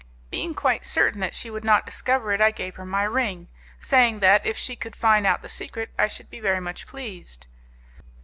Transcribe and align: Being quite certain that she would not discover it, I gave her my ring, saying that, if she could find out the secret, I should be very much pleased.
Being 0.31 0.55
quite 0.55 0.83
certain 0.83 1.19
that 1.19 1.35
she 1.35 1.51
would 1.51 1.63
not 1.63 1.85
discover 1.85 2.31
it, 2.33 2.41
I 2.41 2.49
gave 2.49 2.73
her 2.77 2.85
my 2.87 3.03
ring, 3.03 3.49
saying 3.79 4.19
that, 4.21 4.43
if 4.43 4.57
she 4.57 4.75
could 4.75 4.95
find 4.95 5.27
out 5.27 5.43
the 5.43 5.47
secret, 5.47 5.91
I 5.95 6.07
should 6.07 6.31
be 6.31 6.39
very 6.39 6.59
much 6.59 6.87
pleased. 6.87 7.45